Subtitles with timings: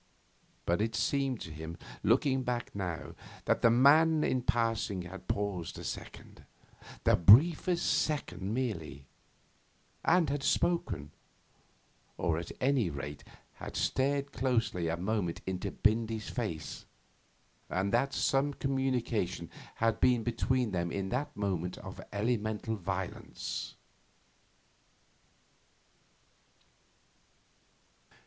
[0.65, 3.13] But it seemed to him, looking back now,
[3.45, 6.43] that the man in passing had paused a second
[7.03, 9.05] the briefest second merely
[10.03, 11.11] and had spoken,
[12.17, 13.23] or, at any rate,
[13.57, 16.85] had stared closely a moment into Bindy's face,
[17.69, 23.75] and that some communication had been between them in that moment of elemental violence.